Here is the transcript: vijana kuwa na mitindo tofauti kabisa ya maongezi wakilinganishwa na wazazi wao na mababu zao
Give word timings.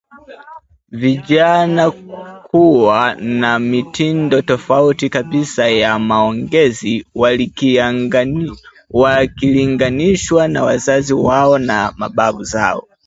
vijana 0.91 1.91
kuwa 2.51 3.15
na 3.15 3.59
mitindo 3.59 4.41
tofauti 4.41 5.09
kabisa 5.09 5.67
ya 5.69 5.99
maongezi 5.99 7.05
wakilinganishwa 8.91 10.47
na 10.47 10.63
wazazi 10.63 11.13
wao 11.13 11.57
na 11.57 11.93
mababu 11.97 12.43
zao 12.43 12.87